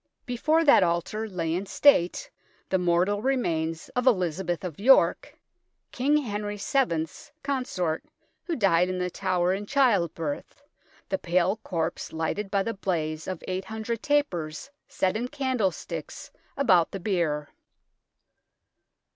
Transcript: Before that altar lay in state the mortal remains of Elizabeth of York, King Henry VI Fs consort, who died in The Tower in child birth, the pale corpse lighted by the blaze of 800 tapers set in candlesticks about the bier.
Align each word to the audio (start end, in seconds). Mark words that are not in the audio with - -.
Before 0.25 0.63
that 0.63 0.81
altar 0.81 1.29
lay 1.29 1.53
in 1.53 1.67
state 1.67 2.31
the 2.69 2.79
mortal 2.79 3.21
remains 3.21 3.89
of 3.89 4.07
Elizabeth 4.07 4.63
of 4.63 4.79
York, 4.79 5.37
King 5.91 6.17
Henry 6.17 6.57
VI 6.57 7.03
Fs 7.05 7.31
consort, 7.43 8.03
who 8.45 8.55
died 8.55 8.89
in 8.89 8.97
The 8.97 9.11
Tower 9.11 9.53
in 9.53 9.67
child 9.67 10.15
birth, 10.15 10.63
the 11.09 11.19
pale 11.19 11.57
corpse 11.57 12.11
lighted 12.11 12.49
by 12.49 12.63
the 12.63 12.73
blaze 12.73 13.27
of 13.27 13.43
800 13.47 14.01
tapers 14.01 14.71
set 14.87 15.15
in 15.15 15.27
candlesticks 15.27 16.31
about 16.57 16.89
the 16.89 16.99
bier. 16.99 17.49